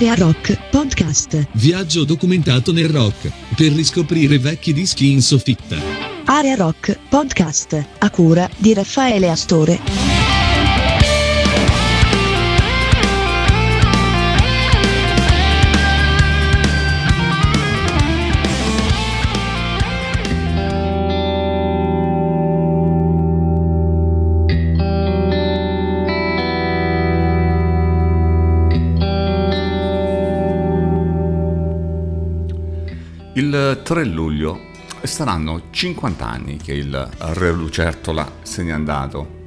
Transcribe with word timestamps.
Area 0.00 0.14
Rock 0.14 0.58
Podcast. 0.70 1.46
Viaggio 1.52 2.04
documentato 2.04 2.72
nel 2.72 2.88
rock 2.88 3.30
per 3.54 3.70
riscoprire 3.72 4.38
vecchi 4.38 4.72
dischi 4.72 5.10
in 5.10 5.20
soffitta. 5.20 5.76
Area 6.24 6.54
Rock 6.54 6.98
Podcast. 7.06 7.84
A 7.98 8.08
cura 8.08 8.48
di 8.56 8.72
Raffaele 8.72 9.28
Astore. 9.28 10.09
Il 33.40 33.80
3 33.82 34.04
luglio 34.04 34.66
saranno 35.00 35.62
50 35.70 36.28
anni 36.28 36.58
che 36.58 36.74
il 36.74 37.08
Re 37.16 37.52
Lucertola 37.52 38.30
se 38.42 38.62
n'è 38.62 38.70
andato. 38.70 39.38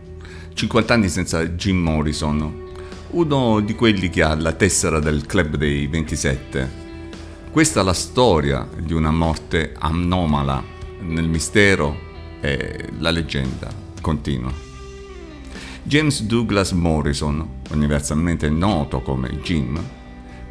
50 0.56 0.94
anni 0.96 1.10
senza 1.10 1.46
Jim 1.46 1.78
Morrison, 1.78 2.72
uno 3.12 3.60
di 3.60 3.76
quelli 3.76 4.10
che 4.10 4.24
ha 4.24 4.34
la 4.34 4.54
tessera 4.54 5.00
del 5.00 5.28
club 5.28 5.58
dei 5.58 5.86
27. 5.86 6.72
Questa 7.52 7.82
è 7.82 7.84
la 7.84 7.94
storia 7.94 8.68
di 8.76 8.94
una 8.94 9.12
morte 9.12 9.76
anomala 9.78 10.64
nel 11.02 11.28
mistero 11.28 11.96
e 12.42 12.90
la 12.98 13.12
leggenda 13.12 13.72
continua. 14.02 14.52
James 15.84 16.24
Douglas 16.24 16.72
Morrison, 16.72 17.48
universalmente 17.70 18.50
noto 18.50 19.02
come 19.02 19.40
Jim, 19.44 19.80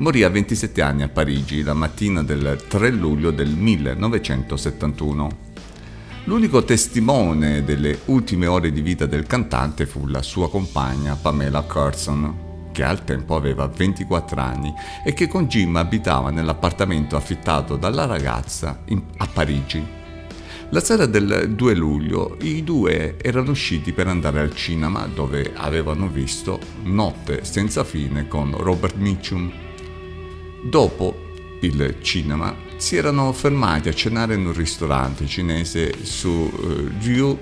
morì 0.03 0.25
a 0.25 0.29
27 0.29 0.83
anni 0.83 1.05
a 1.05 1.09
Parigi 1.09 1.63
la 1.63 1.75
mattina 1.75 2.25
del 2.25 2.65
3 2.67 2.91
luglio 2.91 3.31
del 3.31 3.51
1971. 3.51 5.31
L'unico 6.25 6.65
testimone 6.65 7.63
delle 7.63 8.01
ultime 8.07 8.49
ore 8.49 8.73
di 8.73 8.81
vita 8.81 9.07
del 9.07 9.29
cantante 9.29 9.87
fu 9.87 10.09
la 10.09 10.23
sua 10.23 10.51
compagna 10.51 11.15
Pamela 11.15 11.65
Carson, 11.65 12.71
che 12.73 12.83
al 12.83 13.05
tempo 13.05 13.37
aveva 13.37 13.69
24 13.69 14.41
anni 14.41 14.75
e 15.05 15.13
che 15.13 15.29
con 15.29 15.47
Jim 15.47 15.77
abitava 15.77 16.31
nell'appartamento 16.31 17.15
affittato 17.15 17.77
dalla 17.77 18.05
ragazza 18.05 18.81
in, 18.87 19.01
a 19.19 19.29
Parigi. 19.33 19.87
La 20.71 20.81
sera 20.81 21.07
del 21.07 21.55
2 21.55 21.75
luglio 21.75 22.39
i 22.41 22.65
due 22.65 23.19
erano 23.23 23.53
usciti 23.53 23.93
per 23.93 24.09
andare 24.09 24.41
al 24.41 24.53
cinema 24.53 25.07
dove 25.07 25.53
avevano 25.55 26.09
visto 26.09 26.59
Notte 26.83 27.45
senza 27.45 27.85
fine 27.85 28.27
con 28.27 28.53
Robert 28.57 28.97
Mitchum 28.97 29.71
Dopo 30.65 31.31
il 31.61 31.97
cinema 32.03 32.55
si 32.77 32.95
erano 32.95 33.33
fermati 33.33 33.89
a 33.89 33.93
cenare 33.93 34.35
in 34.35 34.47
un 34.47 34.53
ristorante 34.53 35.27
cinese 35.27 35.93
su 36.05 36.29
uh, 36.29 36.91
Rue 37.03 37.37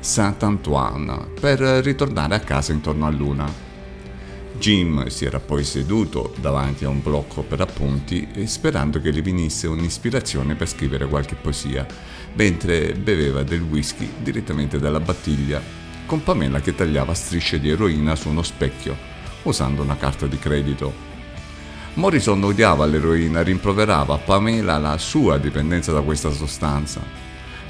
Saint-Antoine 0.00 1.28
per 1.38 1.60
ritornare 1.60 2.34
a 2.34 2.40
casa 2.40 2.72
intorno 2.72 3.06
a 3.06 3.10
luna. 3.10 3.48
Jim 4.58 5.06
si 5.06 5.24
era 5.24 5.38
poi 5.38 5.62
seduto 5.62 6.34
davanti 6.40 6.84
a 6.84 6.88
un 6.88 7.00
blocco 7.00 7.42
per 7.42 7.60
appunti 7.60 8.28
sperando 8.46 9.00
che 9.00 9.12
gli 9.12 9.22
venisse 9.22 9.68
un'ispirazione 9.68 10.56
per 10.56 10.68
scrivere 10.68 11.06
qualche 11.06 11.36
poesia, 11.36 11.86
mentre 12.34 12.92
beveva 12.94 13.44
del 13.44 13.62
whisky 13.62 14.10
direttamente 14.20 14.80
dalla 14.80 15.00
battiglia, 15.00 15.62
con 16.06 16.24
Pamela 16.24 16.60
che 16.60 16.74
tagliava 16.74 17.14
strisce 17.14 17.60
di 17.60 17.70
eroina 17.70 18.16
su 18.16 18.28
uno 18.30 18.42
specchio, 18.42 18.96
usando 19.44 19.80
una 19.82 19.96
carta 19.96 20.26
di 20.26 20.38
credito. 20.38 21.13
Morrison 21.94 22.42
odiava 22.42 22.86
l'eroina, 22.86 23.42
rimproverava 23.42 24.14
a 24.14 24.18
Pamela 24.18 24.78
la 24.78 24.98
sua 24.98 25.38
dipendenza 25.38 25.92
da 25.92 26.00
questa 26.00 26.32
sostanza, 26.32 27.00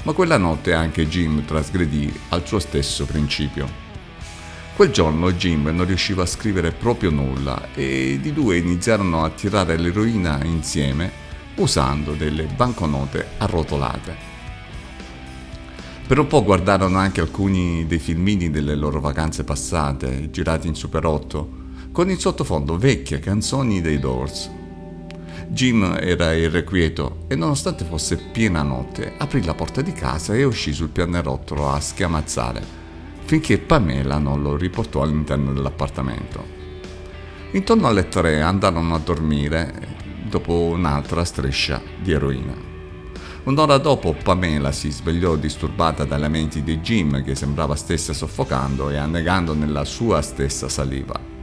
ma 0.01 0.13
quella 0.13 0.37
notte 0.37 0.73
anche 0.73 1.07
Jim 1.07 1.45
trasgredì 1.45 2.11
al 2.29 2.45
suo 2.45 2.57
stesso 2.57 3.05
principio. 3.05 3.83
Quel 4.75 4.89
giorno 4.89 5.31
Jim 5.33 5.67
non 5.67 5.85
riusciva 5.85 6.23
a 6.23 6.25
scrivere 6.25 6.71
proprio 6.71 7.11
nulla 7.11 7.67
e 7.75 8.19
i 8.21 8.33
due 8.33 8.57
iniziarono 8.57 9.23
a 9.23 9.29
tirare 9.29 9.77
l'eroina 9.77 10.43
insieme 10.43 11.11
usando 11.57 12.13
delle 12.13 12.45
banconote 12.45 13.27
arrotolate. 13.37 14.33
Per 16.07 16.17
un 16.17 16.25
po' 16.25 16.43
guardarono 16.43 16.97
anche 16.97 17.21
alcuni 17.21 17.85
dei 17.85 17.99
filmini 17.99 18.49
delle 18.49 18.75
loro 18.75 18.99
vacanze 18.99 19.43
passate, 19.43 20.31
girati 20.31 20.67
in 20.67 20.75
Super 20.75 21.05
8, 21.05 21.63
con 21.95 22.09
in 22.09 22.19
sottofondo 22.19 22.77
vecchie 22.77 23.19
canzoni 23.19 23.79
dei 23.79 23.99
Doors. 23.99 24.51
Jim 25.47 25.95
era 25.97 26.33
irrequieto 26.33 27.23
e 27.29 27.35
nonostante 27.35 27.85
fosse 27.85 28.17
piena 28.17 28.63
notte 28.63 29.13
aprì 29.17 29.41
la 29.45 29.53
porta 29.53 29.79
di 29.79 29.93
casa 29.93 30.33
e 30.33 30.43
uscì 30.43 30.73
sul 30.73 30.89
pianerottolo 30.89 31.69
a 31.69 31.79
schiamazzare 31.79 32.83
finché 33.23 33.59
Pamela 33.59 34.17
non 34.17 34.41
lo 34.41 34.57
riportò 34.57 35.03
all'interno 35.03 35.53
dell'appartamento. 35.53 36.43
Intorno 37.51 37.87
alle 37.87 38.09
tre 38.09 38.41
andarono 38.41 38.93
a 38.93 38.99
dormire 38.99 39.95
dopo 40.29 40.51
un'altra 40.51 41.23
striscia 41.23 41.81
di 42.01 42.11
eroina. 42.11 42.53
Un'ora 43.45 43.77
dopo 43.77 44.13
Pamela 44.21 44.73
si 44.73 44.91
svegliò 44.91 45.37
disturbata 45.37 46.03
dai 46.03 46.19
lamenti 46.19 46.61
di 46.61 46.81
Jim 46.81 47.23
che 47.23 47.35
sembrava 47.35 47.77
stesse 47.77 48.13
soffocando 48.13 48.89
e 48.89 48.97
annegando 48.97 49.53
nella 49.53 49.85
sua 49.85 50.21
stessa 50.21 50.67
saliva 50.67 51.34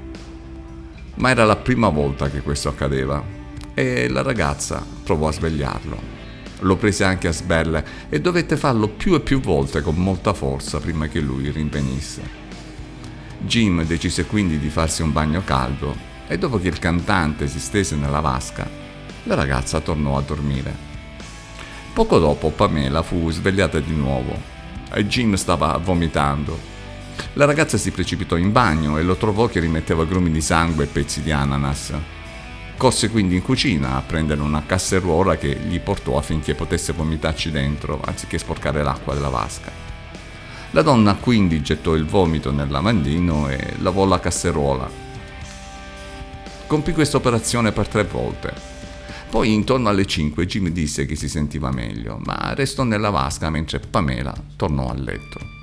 ma 1.14 1.30
era 1.30 1.44
la 1.44 1.56
prima 1.56 1.88
volta 1.88 2.30
che 2.30 2.40
questo 2.40 2.68
accadeva 2.68 3.22
e 3.74 4.08
la 4.08 4.22
ragazza 4.22 4.84
provò 5.04 5.28
a 5.28 5.32
svegliarlo. 5.32 6.20
Lo 6.60 6.76
prese 6.76 7.04
anche 7.04 7.28
a 7.28 7.32
sberle 7.32 7.84
e 8.08 8.20
dovette 8.20 8.56
farlo 8.56 8.88
più 8.88 9.14
e 9.14 9.20
più 9.20 9.40
volte 9.40 9.82
con 9.82 9.96
molta 9.96 10.32
forza 10.32 10.78
prima 10.78 11.08
che 11.08 11.20
lui 11.20 11.50
rinvenisse. 11.50 12.40
Jim 13.38 13.84
decise 13.84 14.26
quindi 14.26 14.58
di 14.58 14.68
farsi 14.68 15.02
un 15.02 15.12
bagno 15.12 15.42
caldo 15.44 15.94
e 16.28 16.38
dopo 16.38 16.58
che 16.60 16.68
il 16.68 16.78
cantante 16.78 17.48
si 17.48 17.58
stese 17.58 17.96
nella 17.96 18.20
vasca, 18.20 18.68
la 19.24 19.34
ragazza 19.34 19.80
tornò 19.80 20.16
a 20.16 20.22
dormire. 20.22 20.90
Poco 21.92 22.18
dopo 22.18 22.50
Pamela 22.50 23.02
fu 23.02 23.30
svegliata 23.30 23.80
di 23.80 23.94
nuovo 23.94 24.40
e 24.94 25.06
Jim 25.06 25.34
stava 25.34 25.76
vomitando 25.76 26.70
la 27.34 27.44
ragazza 27.44 27.78
si 27.78 27.90
precipitò 27.90 28.36
in 28.36 28.52
bagno 28.52 28.98
e 28.98 29.02
lo 29.02 29.16
trovò 29.16 29.46
che 29.46 29.60
rimetteva 29.60 30.04
grumi 30.04 30.30
di 30.30 30.40
sangue 30.40 30.84
e 30.84 30.88
pezzi 30.88 31.22
di 31.22 31.32
ananas. 31.32 31.92
Corse 32.76 33.10
quindi 33.10 33.36
in 33.36 33.42
cucina 33.42 33.96
a 33.96 34.02
prendere 34.02 34.40
una 34.40 34.64
casseruola 34.66 35.36
che 35.36 35.56
gli 35.56 35.78
portò 35.80 36.18
affinché 36.18 36.54
potesse 36.54 36.92
vomitarci 36.92 37.50
dentro 37.50 38.00
anziché 38.04 38.38
sporcare 38.38 38.82
l'acqua 38.82 39.14
della 39.14 39.28
vasca. 39.28 39.70
La 40.72 40.82
donna 40.82 41.14
quindi 41.14 41.62
gettò 41.62 41.94
il 41.94 42.06
vomito 42.06 42.50
nel 42.50 42.70
lavandino 42.70 43.48
e 43.48 43.74
lavò 43.78 44.04
la 44.04 44.18
casseruola. 44.18 44.90
Compì 46.66 46.92
questa 46.92 47.18
operazione 47.18 47.72
per 47.72 47.88
tre 47.88 48.04
volte. 48.04 48.52
Poi 49.30 49.52
intorno 49.52 49.88
alle 49.88 50.04
5 50.04 50.44
Jim 50.46 50.68
disse 50.68 51.06
che 51.06 51.16
si 51.16 51.28
sentiva 51.28 51.70
meglio, 51.70 52.18
ma 52.24 52.52
restò 52.54 52.82
nella 52.82 53.10
vasca 53.10 53.48
mentre 53.48 53.78
Pamela 53.78 54.34
tornò 54.56 54.90
a 54.90 54.94
letto. 54.94 55.61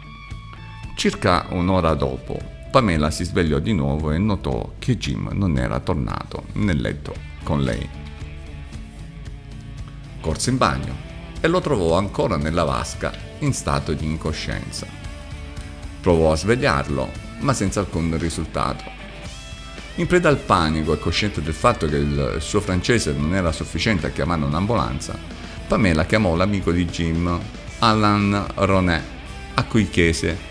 Circa 0.99 1.45
un'ora 1.51 1.93
dopo, 1.93 2.37
Pamela 2.69 3.09
si 3.09 3.23
svegliò 3.23 3.59
di 3.59 3.71
nuovo 3.71 4.11
e 4.11 4.17
notò 4.17 4.73
che 4.79 4.97
Jim 4.97 5.29
non 5.31 5.57
era 5.57 5.79
tornato 5.79 6.47
nel 6.55 6.81
letto 6.81 7.15
con 7.43 7.63
lei. 7.63 7.87
Corse 10.19 10.49
in 10.49 10.57
bagno 10.57 10.93
e 11.39 11.47
lo 11.47 11.61
trovò 11.61 11.97
ancora 11.97 12.35
nella 12.35 12.65
vasca 12.65 13.13
in 13.39 13.53
stato 13.53 13.93
di 13.93 14.03
incoscienza. 14.03 14.87
Provò 16.01 16.33
a 16.33 16.35
svegliarlo, 16.35 17.09
ma 17.39 17.53
senza 17.53 17.79
alcun 17.79 18.17
risultato. 18.17 18.83
In 19.95 20.05
preda 20.05 20.27
al 20.27 20.39
panico 20.39 20.91
e 20.91 20.99
cosciente 20.99 21.41
del 21.41 21.53
fatto 21.53 21.87
che 21.87 21.95
il 21.95 22.35
suo 22.39 22.59
francese 22.59 23.13
non 23.13 23.33
era 23.33 23.53
sufficiente 23.53 24.07
a 24.07 24.09
chiamare 24.09 24.43
un'ambulanza, 24.43 25.17
Pamela 25.65 26.03
chiamò 26.03 26.35
l'amico 26.35 26.73
di 26.73 26.83
Jim, 26.83 27.39
Alan 27.79 28.47
Ronet, 28.55 29.03
a 29.53 29.63
cui 29.63 29.89
chiese 29.89 30.49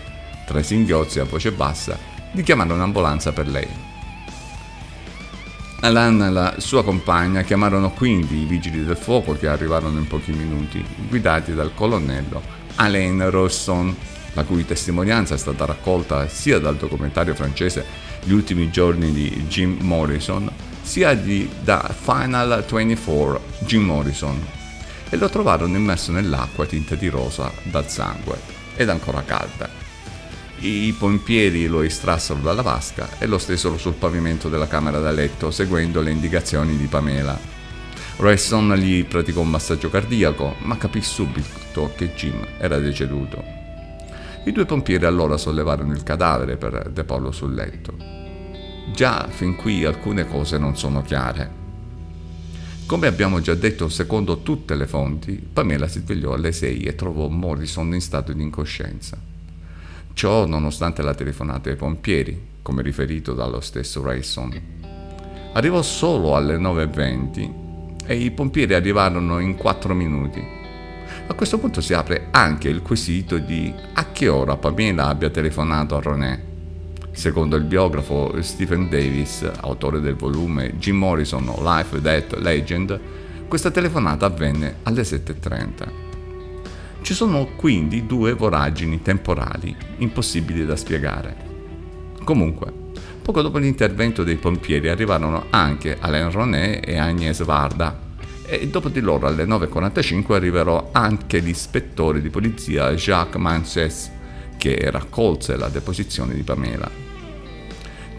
tra 0.49 0.63
singhiozzi 0.63 1.19
a 1.19 1.25
voce 1.25 1.51
bassa, 1.51 1.95
di 2.31 2.41
chiamare 2.41 2.73
un'ambulanza 2.73 3.31
per 3.31 3.47
lei. 3.47 3.67
Alan 5.81 6.23
e 6.23 6.31
la 6.31 6.55
sua 6.57 6.83
compagna 6.83 7.43
chiamarono 7.43 7.91
quindi 7.91 8.41
i 8.41 8.45
vigili 8.45 8.83
del 8.83 8.97
fuoco 8.97 9.33
che 9.33 9.47
arrivarono 9.47 9.99
in 9.99 10.07
pochi 10.07 10.31
minuti, 10.31 10.83
guidati 11.07 11.53
dal 11.53 11.71
colonnello 11.75 12.41
Alain 12.75 13.29
Rosson, 13.29 13.95
la 14.33 14.43
cui 14.43 14.65
testimonianza 14.65 15.35
è 15.35 15.37
stata 15.37 15.65
raccolta 15.65 16.27
sia 16.27 16.57
dal 16.57 16.77
documentario 16.77 17.35
francese 17.35 17.85
Gli 18.23 18.33
ultimi 18.33 18.71
giorni 18.71 19.11
di 19.11 19.29
Jim 19.47 19.77
Morrison, 19.81 20.49
sia 20.81 21.13
di, 21.13 21.47
da 21.61 21.93
Final 21.95 22.65
24 22.67 23.41
Jim 23.59 23.83
Morrison, 23.83 24.43
e 25.09 25.15
lo 25.15 25.29
trovarono 25.29 25.75
immerso 25.75 26.11
nell'acqua 26.11 26.65
tinta 26.65 26.95
di 26.95 27.07
rosa 27.07 27.51
dal 27.63 27.87
sangue 27.87 28.57
ed 28.75 28.89
ancora 28.89 29.21
calda. 29.23 29.78
I 30.61 30.93
pompieri 30.97 31.67
lo 31.67 31.81
estrassero 31.81 32.41
dalla 32.41 32.61
vasca 32.61 33.17
e 33.17 33.27
lo 33.27 33.37
stesero 33.37 33.77
sul 33.77 33.93
pavimento 33.93 34.49
della 34.49 34.67
camera 34.67 34.99
da 34.99 35.09
letto, 35.09 35.51
seguendo 35.51 36.01
le 36.01 36.11
indicazioni 36.11 36.75
di 36.75 36.87
Pamela. 36.87 37.39
Rayson 38.17 38.73
gli 38.75 39.05
praticò 39.05 39.39
un 39.39 39.51
massaggio 39.51 39.89
cardiaco, 39.89 40.55
ma 40.63 40.77
capì 40.77 41.01
subito 41.01 41.93
che 41.95 42.13
Jim 42.13 42.45
era 42.57 42.77
deceduto. 42.77 43.41
I 44.43 44.51
due 44.51 44.65
pompieri 44.65 45.05
allora 45.05 45.37
sollevarono 45.37 45.93
il 45.93 46.03
cadavere 46.03 46.57
per 46.57 46.89
deporlo 46.89 47.31
sul 47.31 47.53
letto. 47.53 47.95
Già 48.93 49.29
fin 49.29 49.55
qui 49.55 49.85
alcune 49.85 50.27
cose 50.27 50.57
non 50.57 50.75
sono 50.75 51.01
chiare. 51.03 51.49
Come 52.85 53.07
abbiamo 53.07 53.39
già 53.39 53.53
detto, 53.53 53.87
secondo 53.87 54.41
tutte 54.41 54.75
le 54.75 54.87
fonti, 54.87 55.35
Pamela 55.35 55.87
si 55.87 55.99
svegliò 55.99 56.33
alle 56.33 56.51
6 56.51 56.81
e 56.81 56.95
trovò 56.95 57.29
Morrison 57.29 57.93
in 57.93 58.01
stato 58.01 58.33
di 58.33 58.41
incoscienza. 58.41 59.28
Ciò 60.13 60.45
nonostante 60.45 61.01
la 61.01 61.13
telefonata 61.13 61.69
ai 61.69 61.75
pompieri, 61.75 62.47
come 62.61 62.81
riferito 62.81 63.33
dallo 63.33 63.61
stesso 63.61 64.03
Rayson. 64.03 64.61
Arrivò 65.53 65.81
solo 65.81 66.35
alle 66.35 66.57
9.20 66.57 67.53
e 68.05 68.15
i 68.15 68.31
pompieri 68.31 68.73
arrivarono 68.73 69.39
in 69.39 69.55
4 69.55 69.93
minuti. 69.93 70.57
A 71.27 71.33
questo 71.33 71.57
punto 71.57 71.79
si 71.81 71.93
apre 71.93 72.27
anche 72.31 72.69
il 72.69 72.81
quesito 72.81 73.37
di 73.37 73.73
a 73.93 74.11
che 74.11 74.27
ora 74.27 74.57
Pamela 74.57 75.07
abbia 75.07 75.29
telefonato 75.29 75.95
a 75.95 76.01
René. 76.01 76.43
Secondo 77.11 77.55
il 77.55 77.63
biografo 77.63 78.41
Stephen 78.41 78.89
Davis, 78.89 79.49
autore 79.61 79.99
del 79.99 80.15
volume 80.15 80.77
Jim 80.77 80.97
Morrison 80.97 81.45
Life, 81.61 81.99
Death, 82.01 82.33
Legend, 82.37 82.99
questa 83.47 83.71
telefonata 83.71 84.25
avvenne 84.25 84.77
alle 84.83 85.01
7.30. 85.01 86.08
Ci 87.01 87.13
sono 87.13 87.45
quindi 87.55 88.05
due 88.05 88.33
voragini 88.33 89.01
temporali 89.01 89.75
impossibili 89.97 90.65
da 90.65 90.75
spiegare. 90.75 91.35
Comunque, 92.23 92.71
poco 93.21 93.41
dopo 93.41 93.57
l'intervento 93.57 94.23
dei 94.23 94.35
pompieri 94.35 94.89
arrivarono 94.89 95.45
anche 95.49 95.97
Alain 95.99 96.31
Ronet 96.31 96.87
e 96.87 96.97
Agnès 96.97 97.43
Varda 97.43 98.07
e 98.45 98.67
dopo 98.67 98.89
di 98.89 98.99
loro 98.99 99.27
alle 99.27 99.45
9.45 99.45 100.33
arriverò 100.33 100.89
anche 100.91 101.37
l'ispettore 101.37 102.21
di 102.21 102.29
polizia 102.29 102.93
Jacques 102.93 103.41
Manches 103.41 104.11
che 104.57 104.89
raccolse 104.91 105.55
la 105.55 105.69
deposizione 105.69 106.33
di 106.33 106.43
Pamela. 106.43 106.89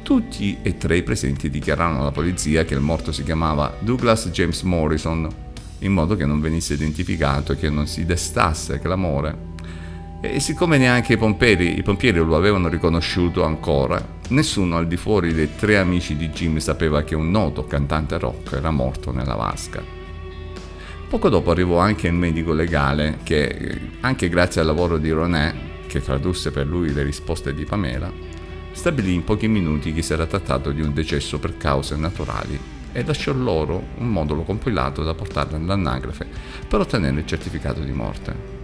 Tutti 0.02 0.58
e 0.62 0.76
tre 0.76 0.96
i 0.96 1.02
presenti 1.02 1.50
dichiararono 1.50 2.00
alla 2.00 2.10
polizia 2.10 2.64
che 2.64 2.74
il 2.74 2.80
morto 2.80 3.12
si 3.12 3.22
chiamava 3.22 3.76
Douglas 3.78 4.28
James 4.30 4.62
Morrison, 4.62 5.28
in 5.80 5.92
modo 5.92 6.16
che 6.16 6.26
non 6.26 6.40
venisse 6.40 6.74
identificato 6.74 7.52
e 7.52 7.56
che 7.56 7.70
non 7.70 7.86
si 7.86 8.04
destasse 8.04 8.78
clamore. 8.78 9.48
E 10.22 10.38
siccome 10.40 10.76
neanche 10.76 11.14
i 11.14 11.16
pompieri, 11.16 11.78
i 11.78 11.82
pompieri 11.82 12.18
lo 12.18 12.36
avevano 12.36 12.68
riconosciuto 12.68 13.42
ancora, 13.44 14.18
nessuno 14.28 14.76
al 14.76 14.86
di 14.86 14.98
fuori 14.98 15.32
dei 15.32 15.56
tre 15.56 15.78
amici 15.78 16.16
di 16.16 16.28
Jim 16.28 16.58
sapeva 16.58 17.02
che 17.02 17.14
un 17.14 17.30
noto 17.30 17.64
cantante 17.64 18.18
rock 18.18 18.52
era 18.52 18.70
morto 18.70 19.12
nella 19.12 19.34
vasca. 19.34 19.82
Poco 21.08 21.28
dopo 21.28 21.50
arrivò 21.50 21.78
anche 21.78 22.06
il 22.06 22.12
medico 22.12 22.52
legale 22.52 23.18
che, 23.22 23.80
anche 24.00 24.28
grazie 24.28 24.60
al 24.60 24.66
lavoro 24.66 24.98
di 24.98 25.10
Ronet, 25.10 25.86
che 25.86 26.02
tradusse 26.02 26.50
per 26.50 26.66
lui 26.66 26.92
le 26.92 27.02
risposte 27.02 27.54
di 27.54 27.64
Pamela, 27.64 28.12
stabilì 28.72 29.14
in 29.14 29.24
pochi 29.24 29.48
minuti 29.48 29.92
che 29.92 30.02
si 30.02 30.12
era 30.12 30.26
trattato 30.26 30.70
di 30.70 30.82
un 30.82 30.92
decesso 30.92 31.38
per 31.38 31.56
cause 31.56 31.96
naturali 31.96 32.79
e 32.92 33.04
lasciò 33.04 33.32
loro 33.32 33.82
un 33.98 34.08
modulo 34.08 34.42
compilato 34.42 35.02
da 35.02 35.14
portare 35.14 35.56
all'anagrafe 35.56 36.26
per 36.68 36.80
ottenere 36.80 37.20
il 37.20 37.26
certificato 37.26 37.80
di 37.80 37.92
morte 37.92 38.58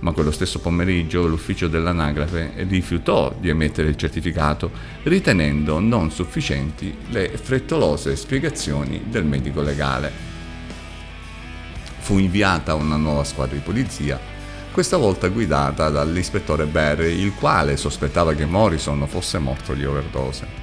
ma 0.00 0.12
quello 0.12 0.30
stesso 0.30 0.58
pomeriggio 0.58 1.26
l'ufficio 1.26 1.68
dell'anagrafe 1.68 2.52
rifiutò 2.68 3.34
di 3.38 3.48
emettere 3.48 3.88
il 3.88 3.96
certificato, 3.96 4.70
ritenendo 5.04 5.78
non 5.78 6.10
sufficienti 6.10 6.94
le 7.08 7.30
frettolose 7.30 8.14
spiegazioni 8.14 9.04
del 9.08 9.24
medico 9.24 9.62
legale. 9.62 10.12
Fu 11.98 12.18
inviata 12.18 12.74
una 12.74 12.96
nuova 12.96 13.24
squadra 13.24 13.56
di 13.56 13.62
polizia, 13.62 14.20
questa 14.70 14.98
volta 14.98 15.28
guidata 15.28 15.88
dall'ispettore 15.88 16.66
Barry, 16.66 17.18
il 17.18 17.32
quale 17.34 17.78
sospettava 17.78 18.34
che 18.34 18.44
Morrison 18.44 19.06
fosse 19.08 19.38
morto 19.38 19.72
di 19.72 19.86
overdose. 19.86 20.55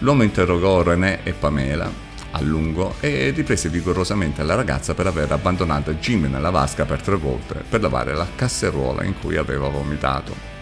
L'uomo 0.00 0.22
interrogò 0.22 0.82
René 0.82 1.24
e 1.24 1.32
Pamela 1.32 2.06
a 2.30 2.40
lungo 2.40 2.94
e 3.00 3.30
riprese 3.30 3.68
vigorosamente 3.68 4.42
la 4.44 4.54
ragazza 4.54 4.94
per 4.94 5.06
aver 5.06 5.32
abbandonato 5.32 5.94
Jim 5.94 6.26
nella 6.26 6.50
vasca 6.50 6.84
per 6.84 7.00
tre 7.00 7.16
volte 7.16 7.64
per 7.68 7.80
lavare 7.80 8.14
la 8.14 8.26
casseruola 8.32 9.02
in 9.02 9.14
cui 9.18 9.36
aveva 9.36 9.68
vomitato. 9.68 10.56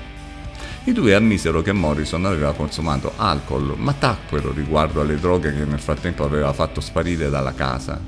I 0.84 0.92
due 0.92 1.14
ammisero 1.14 1.60
che 1.62 1.72
Morrison 1.72 2.24
aveva 2.24 2.54
consumato 2.54 3.12
alcol, 3.16 3.74
ma 3.76 3.92
tacquero 3.92 4.52
riguardo 4.52 5.00
alle 5.00 5.18
droghe 5.18 5.52
che 5.52 5.64
nel 5.64 5.80
frattempo 5.80 6.24
aveva 6.24 6.52
fatto 6.52 6.80
sparire 6.80 7.28
dalla 7.28 7.52
casa. 7.52 8.00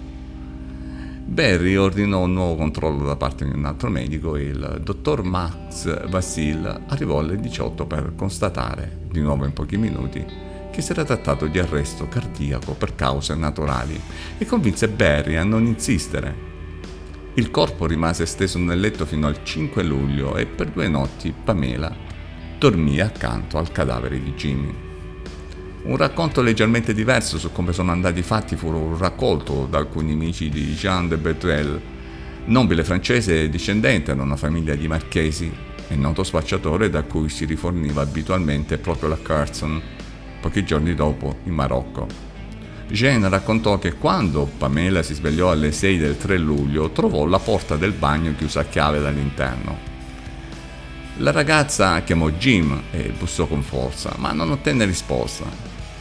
Barry 1.25 1.75
ordinò 1.75 2.20
un 2.20 2.32
nuovo 2.32 2.54
controllo 2.54 3.04
da 3.04 3.16
parte 3.16 3.44
di 3.44 3.50
un 3.50 3.64
altro 3.64 3.90
medico 3.90 4.36
e 4.36 4.44
il 4.44 4.80
dottor 4.82 5.25
Max 5.25 6.08
Vassil 6.08 6.84
arrivò 6.86 7.19
alle 7.19 7.38
18 7.38 7.84
per 7.84 8.12
constatare, 8.16 8.98
di 9.10 9.20
nuovo 9.20 9.44
in 9.44 9.52
pochi 9.52 9.76
minuti, 9.76 10.47
che 10.78 10.84
si 10.84 10.92
era 10.92 11.02
trattato 11.02 11.48
di 11.48 11.58
arresto 11.58 12.06
cardiaco 12.06 12.75
per 12.75 12.94
cause 12.94 13.34
naturali 13.34 14.00
e 14.38 14.46
convinse 14.46 14.86
Barry 14.86 15.34
a 15.34 15.42
non 15.42 15.66
insistere. 15.66 16.32
Il 17.34 17.50
corpo 17.50 17.84
rimase 17.84 18.26
steso 18.26 18.58
nel 18.58 18.78
letto 18.78 19.04
fino 19.04 19.26
al 19.26 19.42
5 19.42 19.82
luglio 19.82 20.36
e 20.36 20.46
per 20.46 20.69
due 20.69 20.86
notti 20.86 21.32
Pamela 21.32 21.92
dormì 22.58 23.00
accanto 23.00 23.58
al 23.58 23.72
cadavere 23.72 24.22
di 24.22 24.32
Jimmy. 24.34 24.72
Un 25.82 25.96
racconto 25.96 26.42
leggermente 26.42 26.94
diverso 26.94 27.38
su 27.38 27.50
come 27.50 27.72
sono 27.72 27.90
andati 27.90 28.20
i 28.20 28.22
fatti 28.22 28.54
fu 28.54 28.96
raccolto 28.96 29.66
da 29.69 29.78
alcuni 29.78 30.12
amici 30.12 30.48
di 30.48 30.75
Jean 30.75 31.08
de 31.08 31.16
Bertrel, 31.16 31.80
nobile 32.44 32.84
francese 32.84 33.48
discendente 33.48 34.14
da 34.14 34.22
una 34.22 34.36
famiglia 34.36 34.76
di 34.76 34.86
marchesi 34.86 35.52
e 35.88 35.96
noto 35.96 36.22
spacciatore 36.22 36.88
da 36.88 37.02
cui 37.02 37.28
si 37.28 37.46
riforniva 37.46 38.02
abitualmente 38.02 38.78
proprio 38.78 39.08
la 39.08 39.19
Carson 39.20 39.82
pochi 40.40 40.64
giorni 40.64 40.94
dopo 40.94 41.38
in 41.44 41.52
Marocco. 41.52 42.06
Jean 42.88 43.29
raccontò 43.29 43.79
che 43.79 43.94
quando 43.94 44.49
Pamela 44.56 45.02
si 45.02 45.12
svegliò 45.12 45.50
alle 45.50 45.73
6 45.73 45.99
del 45.99 46.17
3 46.17 46.38
luglio 46.38 46.90
trovò 46.90 47.26
la 47.26 47.38
porta 47.38 47.76
del 47.76 47.93
bagno 47.93 48.35
chiusa 48.35 48.61
a 48.61 48.64
chiave 48.64 49.00
dall'interno. 49.00 49.76
La 51.19 51.32
ragazza 51.32 52.00
chiamò 52.02 52.31
Jim 52.31 52.85
e 52.90 53.12
bussò 53.18 53.47
con 53.47 53.62
forza, 53.62 54.14
ma 54.16 54.33
non 54.33 54.50
ottenne 54.50 54.85
risposta. 54.85 55.45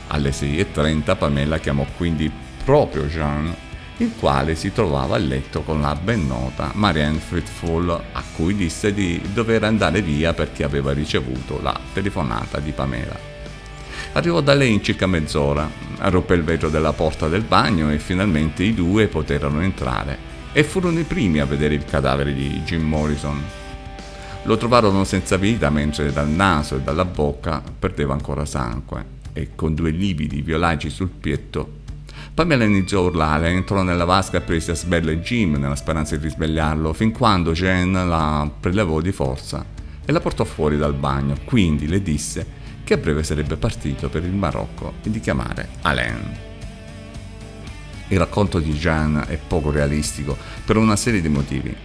Alle 0.08 0.30
6.30 0.30 1.18
Pamela 1.18 1.58
chiamò 1.58 1.86
quindi 1.98 2.32
proprio 2.64 3.04
Jean, 3.06 3.54
il 3.98 4.14
quale 4.18 4.56
si 4.56 4.72
trovava 4.72 5.16
a 5.16 5.20
letto 5.20 5.64
con 5.64 5.82
la 5.82 5.96
ben 5.96 6.28
nota 6.28 6.72
Marianne 6.76 7.20
Fitful, 7.20 7.90
a 7.90 8.24
cui 8.36 8.56
disse 8.56 8.94
di 8.94 9.20
dover 9.34 9.64
andare 9.64 10.02
via 10.02 10.34
perché 10.34 10.64
aveva 10.64 10.94
ricevuto 10.94 11.60
la 11.62 11.78
telefonata 11.94 12.60
di 12.60 12.72
Pamela. 12.72 13.37
Arrivò 14.14 14.42
da 14.42 14.54
lei 14.54 14.74
in 14.74 14.84
circa 14.84 15.06
mezz'ora, 15.08 15.70
ruppe 16.10 16.34
il 16.34 16.44
vetro 16.44 16.70
della 16.70 16.94
porta 16.94 17.28
del 17.28 17.44
bagno 17.44 17.92
e 17.92 18.00
finalmente 18.00 18.64
i 18.64 18.74
due 18.74 19.08
poterono 19.08 19.62
entrare 19.62 20.18
e 20.54 20.64
furono 20.64 21.00
i 21.00 21.04
primi 21.04 21.40
a 21.40 21.46
vedere 21.46 21.76
il 21.76 21.86
cadavere 21.86 22.34
di 22.34 22.62
Jim 22.66 22.84
Morrison. 22.84 23.44
Lo 24.44 24.58
trovarono 24.58 25.04
senza 25.04 25.38
vita 25.38 25.70
mentre 25.70 26.12
dal 26.12 26.30
naso 26.30 26.78
e 26.78 26.82
dalla 26.82 27.06
bocca 27.06 27.62
perdeva 27.78 28.14
ancora 28.14 28.46
sangue 28.46 29.16
e 29.34 29.50
con 29.56 29.76
due 29.76 29.92
lividi 29.92 30.42
violacei 30.42 30.90
sul 30.90 31.10
pietto 31.10 31.86
Pamela 32.38 32.66
iniziò 32.66 33.00
a 33.00 33.06
urlare, 33.06 33.50
entrò 33.50 33.82
nella 33.82 34.06
vasca 34.06 34.38
e 34.38 34.42
prese 34.42 34.70
a 34.70 34.76
sberle 34.76 35.22
Jim 35.22 35.56
nella 35.56 35.76
speranza 35.76 36.16
di 36.16 36.24
risvegliarlo, 36.24 36.94
fin 36.94 37.12
quando 37.12 37.52
Jane 37.52 38.06
la 38.06 38.48
prelevò 38.60 39.02
di 39.02 39.12
forza 39.12 39.66
e 40.06 40.12
la 40.12 40.20
portò 40.20 40.44
fuori 40.44 40.78
dal 40.78 40.94
bagno. 40.94 41.36
Quindi 41.46 41.88
le 41.88 42.00
disse 42.02 42.46
che 42.88 42.94
a 42.94 42.98
breve 42.98 43.22
sarebbe 43.22 43.58
partito 43.58 44.08
per 44.08 44.24
il 44.24 44.32
Marocco 44.32 44.94
e 45.04 45.12
di 45.12 45.20
chiamare 45.20 45.68
Alain. 45.82 46.38
Il 48.08 48.18
racconto 48.18 48.60
di 48.60 48.72
Jean 48.76 49.26
è 49.28 49.38
poco 49.46 49.72
realistico 49.72 50.38
per 50.64 50.78
una 50.78 50.96
serie 50.96 51.20
di 51.20 51.28
motivi. 51.28 51.76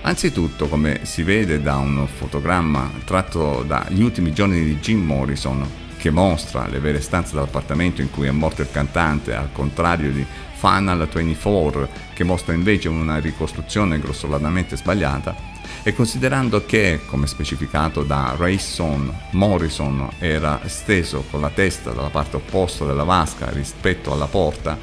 Anzitutto, 0.00 0.66
come 0.66 1.04
si 1.04 1.22
vede 1.22 1.62
da 1.62 1.76
un 1.76 2.08
fotogramma 2.08 2.90
tratto 3.04 3.62
dagli 3.64 4.02
ultimi 4.02 4.32
giorni 4.32 4.64
di 4.64 4.78
Jim 4.78 5.00
Morrison, 5.04 5.64
che 5.98 6.10
mostra 6.10 6.66
le 6.68 6.78
vere 6.78 7.00
stanze 7.00 7.34
dell'appartamento 7.34 8.00
in 8.00 8.10
cui 8.10 8.28
è 8.28 8.30
morto 8.30 8.62
il 8.62 8.70
cantante, 8.70 9.34
al 9.34 9.50
contrario 9.52 10.10
di 10.12 10.24
Final 10.54 11.06
24, 11.06 11.88
che 12.14 12.24
mostra 12.24 12.54
invece 12.54 12.88
una 12.88 13.18
ricostruzione 13.18 13.98
grossolanamente 13.98 14.76
sbagliata, 14.76 15.56
e 15.82 15.92
considerando 15.94 16.64
che, 16.64 17.00
come 17.06 17.26
specificato 17.26 18.02
da 18.02 18.34
Rayson, 18.36 19.12
Morrison 19.32 20.08
era 20.18 20.60
steso 20.66 21.24
con 21.30 21.40
la 21.40 21.50
testa 21.50 21.90
dalla 21.90 22.10
parte 22.10 22.36
opposta 22.36 22.84
della 22.84 23.04
vasca 23.04 23.50
rispetto 23.50 24.12
alla 24.12 24.26
porta 24.26 24.78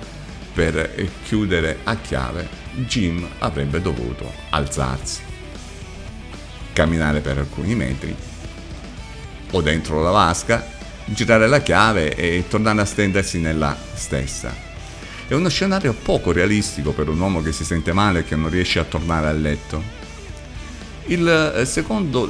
per 0.53 1.09
chiudere 1.23 1.79
a 1.83 1.95
chiave, 1.95 2.47
Jim 2.71 3.27
avrebbe 3.39 3.81
dovuto 3.81 4.31
alzarsi, 4.49 5.21
camminare 6.71 7.19
per 7.19 7.37
alcuni 7.37 7.75
metri 7.75 8.15
o 9.51 9.61
dentro 9.61 10.01
la 10.01 10.11
vasca, 10.11 10.74
girare 11.05 11.47
la 11.47 11.61
chiave 11.61 12.15
e 12.15 12.45
tornare 12.47 12.81
a 12.81 12.85
stendersi 12.85 13.39
nella 13.39 13.77
stessa. 13.93 14.53
È 15.27 15.33
uno 15.33 15.49
scenario 15.49 15.93
poco 15.93 16.31
realistico 16.31 16.91
per 16.91 17.09
un 17.09 17.19
uomo 17.19 17.41
che 17.41 17.51
si 17.51 17.63
sente 17.63 17.93
male 17.93 18.19
e 18.19 18.23
che 18.23 18.35
non 18.35 18.49
riesce 18.49 18.79
a 18.79 18.83
tornare 18.83 19.27
a 19.27 19.31
letto. 19.31 19.81
Il 21.05 21.27
eh, 21.27 21.65
secondo 21.65 22.29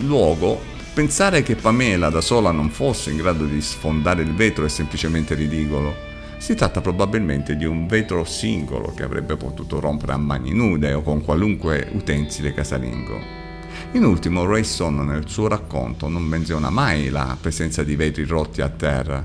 luogo, 0.00 0.60
pensare 0.94 1.42
che 1.42 1.56
Pamela 1.56 2.08
da 2.10 2.20
sola 2.20 2.52
non 2.52 2.70
fosse 2.70 3.10
in 3.10 3.16
grado 3.16 3.44
di 3.44 3.60
sfondare 3.60 4.22
il 4.22 4.34
vetro 4.34 4.64
è 4.64 4.68
semplicemente 4.68 5.34
ridicolo. 5.34 6.12
Si 6.38 6.54
tratta 6.54 6.80
probabilmente 6.80 7.56
di 7.56 7.64
un 7.64 7.86
vetro 7.86 8.24
singolo 8.24 8.92
che 8.94 9.02
avrebbe 9.02 9.36
potuto 9.36 9.80
rompere 9.80 10.12
a 10.12 10.18
mani 10.18 10.52
nude 10.52 10.92
o 10.92 11.02
con 11.02 11.24
qualunque 11.24 11.88
utensile 11.92 12.52
casalingo. 12.52 13.43
In 13.92 14.04
ultimo, 14.04 14.44
Rayson 14.44 15.06
nel 15.06 15.28
suo 15.28 15.48
racconto 15.48 16.08
non 16.08 16.22
menziona 16.22 16.70
mai 16.70 17.10
la 17.10 17.36
presenza 17.40 17.82
di 17.82 17.96
vetri 17.96 18.24
rotti 18.24 18.60
a 18.60 18.68
terra 18.68 19.24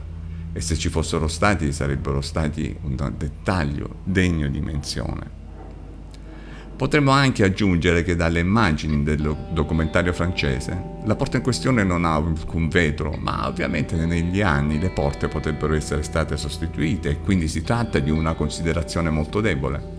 e 0.51 0.61
se 0.61 0.77
ci 0.77 0.89
fossero 0.89 1.27
stati 1.27 1.71
sarebbero 1.71 2.21
stati 2.21 2.75
un 2.81 3.13
dettaglio 3.17 3.95
degno 4.03 4.47
di 4.47 4.61
menzione. 4.61 5.37
Potremmo 6.75 7.11
anche 7.11 7.43
aggiungere 7.43 8.03
che 8.03 8.15
dalle 8.15 8.39
immagini 8.39 9.03
del 9.03 9.35
documentario 9.51 10.13
francese 10.13 10.97
la 11.03 11.15
porta 11.15 11.35
in 11.35 11.43
questione 11.43 11.83
non 11.83 12.05
ha 12.05 12.15
alcun 12.15 12.69
vetro, 12.69 13.15
ma 13.19 13.47
ovviamente 13.47 13.95
negli 13.95 14.41
anni 14.41 14.79
le 14.79 14.89
porte 14.89 15.27
potrebbero 15.27 15.73
essere 15.73 16.03
state 16.03 16.37
sostituite 16.37 17.09
e 17.09 17.19
quindi 17.19 17.49
si 17.49 17.63
tratta 17.63 17.99
di 17.99 18.11
una 18.11 18.33
considerazione 18.33 19.09
molto 19.09 19.41
debole. 19.41 19.98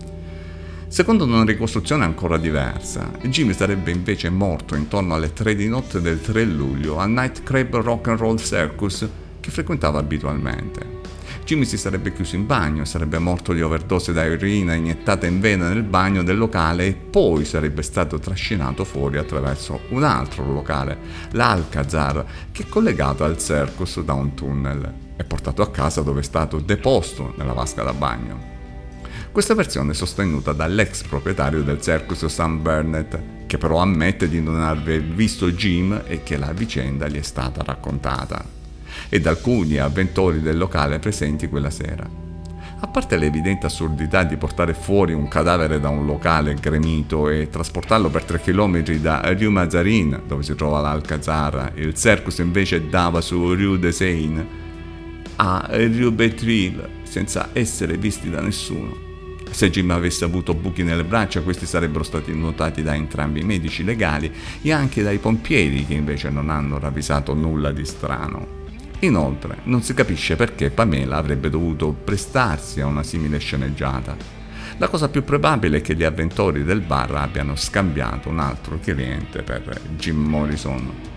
Secondo 0.91 1.23
una 1.23 1.45
ricostruzione 1.45 2.03
ancora 2.03 2.35
diversa, 2.35 3.13
Jimmy 3.21 3.53
sarebbe 3.53 3.91
invece 3.91 4.29
morto 4.29 4.75
intorno 4.75 5.13
alle 5.13 5.31
3 5.31 5.55
di 5.55 5.69
notte 5.69 6.01
del 6.01 6.19
3 6.19 6.43
luglio 6.43 6.99
al 6.99 7.09
Night 7.09 7.43
Crab 7.43 7.77
Rock 7.77 8.09
and 8.09 8.19
Roll 8.19 8.35
Circus 8.35 9.07
che 9.39 9.51
frequentava 9.51 9.99
abitualmente. 9.99 10.99
Jimmy 11.45 11.63
si 11.63 11.77
sarebbe 11.77 12.11
chiuso 12.11 12.35
in 12.35 12.45
bagno, 12.45 12.83
sarebbe 12.83 13.19
morto 13.19 13.53
di 13.53 13.61
overdose 13.61 14.11
da 14.11 14.25
urina 14.25 14.73
iniettata 14.73 15.25
in 15.27 15.39
vena 15.39 15.69
nel 15.69 15.83
bagno 15.83 16.23
del 16.23 16.37
locale 16.37 16.87
e 16.87 16.93
poi 16.93 17.45
sarebbe 17.45 17.83
stato 17.83 18.19
trascinato 18.19 18.83
fuori 18.83 19.17
attraverso 19.17 19.79
un 19.91 20.03
altro 20.03 20.45
locale, 20.45 20.97
l'Alcazar, 21.31 22.25
che 22.51 22.63
è 22.63 22.67
collegato 22.67 23.23
al 23.23 23.37
circus 23.37 24.01
da 24.01 24.11
un 24.11 24.33
tunnel 24.33 24.93
e 25.15 25.23
portato 25.23 25.61
a 25.61 25.71
casa 25.71 26.01
dove 26.01 26.19
è 26.19 26.23
stato 26.23 26.59
deposto 26.59 27.33
nella 27.37 27.53
vasca 27.53 27.81
da 27.81 27.93
bagno. 27.93 28.50
Questa 29.31 29.53
versione 29.55 29.91
è 29.91 29.95
sostenuta 29.95 30.51
dall'ex 30.51 31.03
proprietario 31.03 31.63
del 31.63 31.81
circus 31.81 32.25
Sam 32.25 32.61
Burnett, 32.61 33.17
che 33.47 33.57
però 33.57 33.77
ammette 33.77 34.27
di 34.27 34.41
non 34.41 34.59
aver 34.59 35.01
visto 35.01 35.49
Jim 35.51 36.01
e 36.05 36.21
che 36.21 36.35
la 36.35 36.51
vicenda 36.51 37.07
gli 37.07 37.17
è 37.17 37.21
stata 37.21 37.63
raccontata, 37.63 38.43
e 39.07 39.21
da 39.21 39.29
alcuni 39.29 39.77
avventori 39.77 40.41
del 40.41 40.57
locale 40.57 40.99
presenti 40.99 41.47
quella 41.47 41.69
sera. 41.69 42.05
A 42.81 42.87
parte 42.87 43.15
l'evidente 43.15 43.67
assurdità 43.67 44.25
di 44.25 44.35
portare 44.35 44.73
fuori 44.73 45.13
un 45.13 45.29
cadavere 45.29 45.79
da 45.79 45.87
un 45.87 46.05
locale 46.05 46.55
gremito 46.55 47.29
e 47.29 47.47
trasportarlo 47.49 48.09
per 48.09 48.25
3 48.25 48.41
km 48.41 48.83
da 48.97 49.21
Rue 49.33 49.47
Mazarin, 49.47 50.23
dove 50.27 50.43
si 50.43 50.55
trova 50.55 50.81
l'Alcazar, 50.81 51.71
il 51.75 51.93
circus 51.93 52.39
invece 52.39 52.89
dava 52.89 53.21
su 53.21 53.53
Rue 53.53 53.79
de 53.79 53.93
Seine, 53.93 54.47
a 55.37 55.69
Rue 55.69 56.11
Betril, 56.11 56.85
senza 57.03 57.51
essere 57.53 57.95
visti 57.95 58.29
da 58.29 58.41
nessuno. 58.41 59.10
Se 59.51 59.69
Jim 59.69 59.91
avesse 59.91 60.23
avuto 60.23 60.53
buchi 60.53 60.81
nelle 60.81 61.03
braccia, 61.03 61.41
questi 61.41 61.65
sarebbero 61.65 62.03
stati 62.03 62.33
notati 62.33 62.81
da 62.81 62.95
entrambi 62.95 63.41
i 63.41 63.45
medici 63.45 63.83
legali 63.83 64.31
e 64.61 64.71
anche 64.71 65.03
dai 65.03 65.19
pompieri 65.19 65.85
che 65.85 65.93
invece 65.93 66.29
non 66.29 66.49
hanno 66.49 66.79
ravvisato 66.79 67.33
nulla 67.33 67.71
di 67.71 67.85
strano. 67.85 68.59
Inoltre, 68.99 69.57
non 69.63 69.83
si 69.83 69.93
capisce 69.93 70.35
perché 70.35 70.69
Pamela 70.69 71.17
avrebbe 71.17 71.49
dovuto 71.49 71.91
prestarsi 71.91 72.81
a 72.81 72.85
una 72.85 73.03
simile 73.03 73.39
sceneggiata. 73.39 74.15
La 74.77 74.87
cosa 74.87 75.09
più 75.09 75.23
probabile 75.23 75.77
è 75.77 75.81
che 75.81 75.95
gli 75.95 76.03
avventori 76.03 76.63
del 76.63 76.81
bar 76.81 77.13
abbiano 77.15 77.55
scambiato 77.55 78.29
un 78.29 78.39
altro 78.39 78.79
cliente 78.79 79.43
per 79.43 79.79
Jim 79.95 80.17
Morrison. 80.17 81.10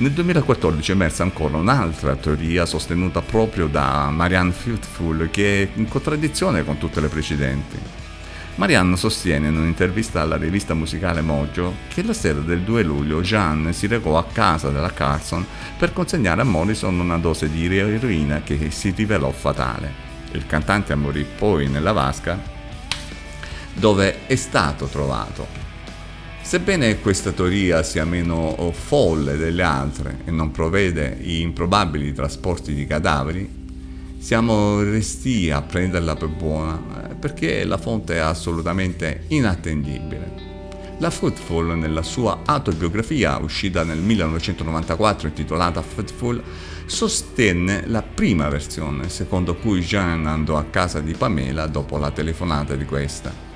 Nel 0.00 0.12
2014 0.12 0.92
è 0.92 0.94
emersa 0.94 1.24
ancora 1.24 1.58
un'altra 1.58 2.16
teoria 2.16 2.64
sostenuta 2.64 3.20
proprio 3.20 3.66
da 3.66 4.08
Marianne 4.08 4.50
Fruitful 4.50 5.28
che 5.30 5.62
è 5.62 5.68
in 5.74 5.88
contraddizione 5.88 6.64
con 6.64 6.78
tutte 6.78 7.02
le 7.02 7.08
precedenti. 7.08 7.76
Marianne 8.54 8.96
sostiene 8.96 9.48
in 9.48 9.58
un'intervista 9.58 10.22
alla 10.22 10.38
rivista 10.38 10.72
musicale 10.72 11.20
Mojo 11.20 11.74
che 11.88 12.02
la 12.02 12.14
sera 12.14 12.38
del 12.38 12.60
2 12.60 12.82
luglio 12.82 13.20
Jeanne 13.20 13.74
si 13.74 13.88
recò 13.88 14.16
a 14.16 14.24
casa 14.24 14.70
della 14.70 14.94
Carson 14.94 15.44
per 15.76 15.92
consegnare 15.92 16.40
a 16.40 16.44
Morrison 16.44 16.98
una 16.98 17.18
dose 17.18 17.50
di 17.50 17.66
eroina 17.66 18.40
che 18.42 18.70
si 18.70 18.94
rivelò 18.96 19.30
fatale. 19.30 19.92
Il 20.32 20.46
cantante 20.46 20.94
morì 20.94 21.26
poi 21.36 21.68
nella 21.68 21.92
vasca 21.92 22.40
dove 23.74 24.26
è 24.26 24.34
stato 24.34 24.86
trovato 24.86 25.59
Sebbene 26.42 26.98
questa 26.98 27.30
teoria 27.30 27.82
sia 27.84 28.04
meno 28.04 28.72
folle 28.72 29.36
delle 29.36 29.62
altre 29.62 30.18
e 30.24 30.32
non 30.32 30.50
provvede 30.50 31.16
improbabili 31.20 32.12
trasporti 32.12 32.74
di 32.74 32.86
cadaveri, 32.86 33.48
siamo 34.18 34.82
resti 34.82 35.48
a 35.50 35.62
prenderla 35.62 36.16
per 36.16 36.28
buona 36.28 37.08
eh, 37.08 37.14
perché 37.14 37.64
la 37.64 37.78
fonte 37.78 38.14
è 38.14 38.18
assolutamente 38.18 39.24
inattendibile. 39.28 40.48
La 40.98 41.10
Footful, 41.10 41.78
nella 41.78 42.02
sua 42.02 42.40
autobiografia 42.44 43.38
uscita 43.38 43.84
nel 43.84 43.98
1994 43.98 45.28
intitolata 45.28 45.82
Footful, 45.82 46.42
sostenne 46.84 47.84
la 47.86 48.02
prima 48.02 48.48
versione, 48.48 49.08
secondo 49.08 49.54
cui 49.54 49.80
Jean 49.80 50.26
andò 50.26 50.58
a 50.58 50.64
casa 50.64 51.00
di 51.00 51.14
Pamela 51.14 51.66
dopo 51.66 51.96
la 51.96 52.10
telefonata 52.10 52.74
di 52.74 52.84
questa 52.84 53.49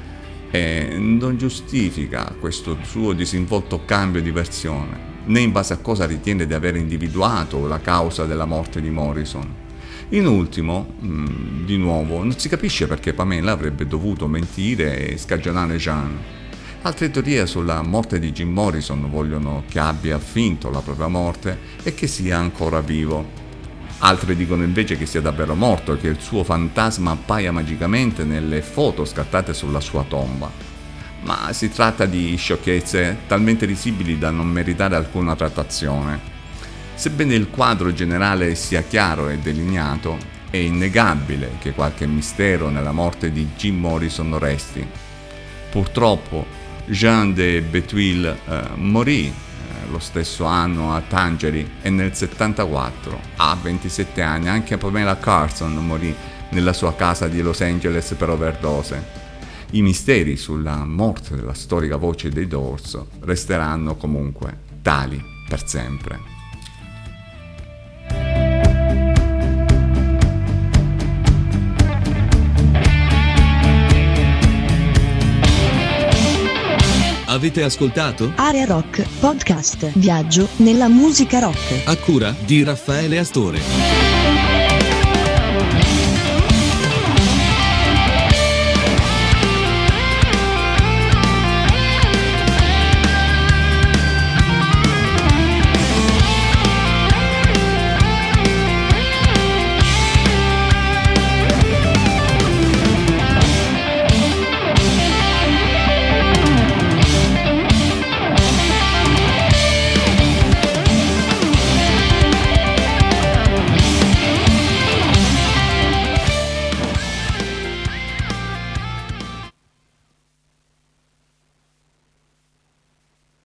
e 0.54 0.86
non 0.96 1.36
giustifica 1.36 2.32
questo 2.38 2.78
suo 2.82 3.12
disinvolto 3.12 3.84
cambio 3.84 4.22
di 4.22 4.30
versione, 4.30 4.96
né 5.24 5.40
in 5.40 5.50
base 5.50 5.72
a 5.72 5.78
cosa 5.78 6.06
ritiene 6.06 6.46
di 6.46 6.54
aver 6.54 6.76
individuato 6.76 7.66
la 7.66 7.80
causa 7.80 8.24
della 8.24 8.44
morte 8.44 8.80
di 8.80 8.88
Morrison. 8.88 9.52
In 10.10 10.26
ultimo, 10.26 10.94
mm, 11.02 11.64
di 11.64 11.76
nuovo, 11.76 12.18
non 12.18 12.38
si 12.38 12.48
capisce 12.48 12.86
perché 12.86 13.12
Pamela 13.12 13.50
avrebbe 13.50 13.88
dovuto 13.88 14.28
mentire 14.28 15.08
e 15.08 15.18
scagionare 15.18 15.76
Jean. 15.76 16.16
Altre 16.82 17.10
teorie 17.10 17.48
sulla 17.48 17.82
morte 17.82 18.20
di 18.20 18.30
Jim 18.30 18.52
Morrison 18.52 19.10
vogliono 19.10 19.64
che 19.68 19.80
abbia 19.80 20.20
finto 20.20 20.70
la 20.70 20.82
propria 20.82 21.08
morte 21.08 21.58
e 21.82 21.94
che 21.94 22.06
sia 22.06 22.38
ancora 22.38 22.80
vivo. 22.80 23.42
Altri 23.98 24.36
dicono 24.36 24.62
invece 24.62 24.98
che 24.98 25.06
sia 25.06 25.20
davvero 25.20 25.54
morto 25.54 25.94
e 25.94 25.98
che 25.98 26.08
il 26.08 26.20
suo 26.20 26.44
fantasma 26.44 27.12
appaia 27.12 27.52
magicamente 27.52 28.24
nelle 28.24 28.60
foto 28.60 29.04
scattate 29.04 29.54
sulla 29.54 29.80
sua 29.80 30.04
tomba. 30.06 30.50
Ma 31.22 31.52
si 31.52 31.70
tratta 31.70 32.04
di 32.04 32.36
sciocchezze 32.36 33.18
talmente 33.26 33.64
risibili 33.64 34.18
da 34.18 34.30
non 34.30 34.48
meritare 34.48 34.96
alcuna 34.96 35.34
trattazione. 35.34 36.32
Sebbene 36.94 37.34
il 37.34 37.48
quadro 37.48 37.92
generale 37.92 38.54
sia 38.54 38.82
chiaro 38.82 39.30
e 39.30 39.38
delineato, 39.38 40.18
è 40.50 40.58
innegabile 40.58 41.56
che 41.58 41.72
qualche 41.72 42.06
mistero 42.06 42.68
nella 42.68 42.92
morte 42.92 43.32
di 43.32 43.48
Jim 43.56 43.80
Morrison 43.80 44.38
resti. 44.38 44.86
Purtroppo 45.70 46.46
Jean 46.86 47.32
de 47.32 47.62
Betuil 47.62 48.26
eh, 48.26 48.62
morì 48.74 49.32
lo 49.90 49.98
stesso 49.98 50.44
anno 50.44 50.94
a 50.94 51.00
Tangeri 51.00 51.76
e 51.82 51.90
nel 51.90 52.14
74, 52.14 53.20
a 53.36 53.56
27 53.60 54.22
anni, 54.22 54.48
anche 54.48 54.76
Pamela 54.76 55.18
Carson 55.18 55.74
morì 55.74 56.14
nella 56.50 56.72
sua 56.72 56.94
casa 56.94 57.28
di 57.28 57.40
Los 57.42 57.60
Angeles 57.60 58.14
per 58.16 58.30
overdose. 58.30 59.22
I 59.70 59.82
misteri 59.82 60.36
sulla 60.36 60.84
morte 60.84 61.34
della 61.34 61.54
storica 61.54 61.96
voce 61.96 62.28
dei 62.30 62.46
Doors 62.46 62.98
resteranno 63.20 63.96
comunque 63.96 64.58
tali 64.82 65.22
per 65.48 65.66
sempre. 65.66 66.33
Avete 77.34 77.64
ascoltato? 77.64 78.32
Area 78.36 78.64
Rock 78.64 79.04
Podcast. 79.18 79.90
Viaggio 79.94 80.46
nella 80.58 80.86
musica 80.86 81.40
rock. 81.40 81.82
A 81.84 81.96
cura 81.96 82.32
di 82.44 82.62
Raffaele 82.62 83.18
Astore. 83.18 83.93